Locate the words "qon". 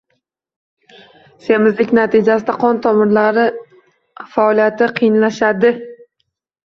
2.63-2.81